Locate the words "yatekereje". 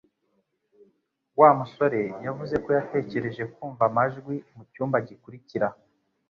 2.77-3.43